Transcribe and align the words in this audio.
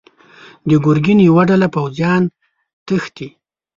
د 0.69 0.71
ګرګين 0.85 1.19
يوه 1.29 1.43
ډله 1.49 1.67
پوځيان 1.75 2.21
تښتي. 2.87 3.27